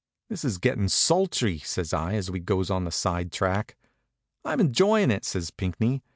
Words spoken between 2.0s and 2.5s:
as we